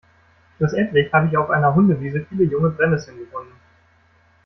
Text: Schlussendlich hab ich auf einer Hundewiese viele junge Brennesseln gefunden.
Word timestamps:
Schlussendlich 0.57 1.13
hab 1.13 1.27
ich 1.29 1.37
auf 1.37 1.51
einer 1.51 1.75
Hundewiese 1.75 2.25
viele 2.27 2.45
junge 2.45 2.71
Brennesseln 2.71 3.19
gefunden. 3.19 3.53